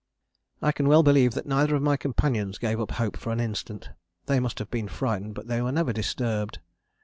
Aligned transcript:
I 0.63 0.71
can 0.71 0.87
well 0.87 1.03
believe 1.03 1.35
that 1.35 1.45
neither 1.45 1.75
of 1.75 1.83
my 1.83 1.95
companions 1.95 2.57
gave 2.57 2.81
up 2.81 2.89
hope 2.93 3.15
for 3.15 3.31
an 3.31 3.39
instant. 3.39 3.91
They 4.25 4.39
must 4.39 4.57
have 4.57 4.71
been 4.71 4.87
frightened 4.87 5.35
but 5.35 5.45
they 5.45 5.61
were 5.61 5.71
never 5.71 5.93
disturbed. 5.93 6.57